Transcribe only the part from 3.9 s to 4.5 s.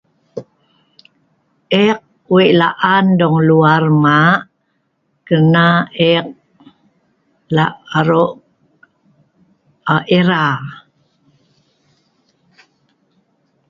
mak